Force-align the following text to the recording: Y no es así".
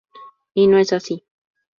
Y 0.55 0.65
no 0.65 0.79
es 0.79 0.93
así". 0.93 1.25